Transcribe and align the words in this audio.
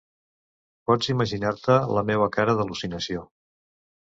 Pots 0.91 1.11
imaginar-te 1.13 1.75
la 1.99 2.05
meua 2.09 2.29
cara 2.39 2.57
d’al·lucinació. 2.63 3.29